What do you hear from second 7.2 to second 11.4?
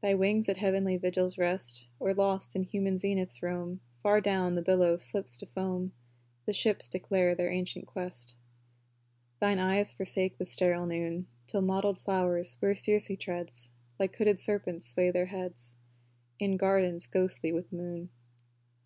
their ancient quest. Thine eyes forsake the sterile noon,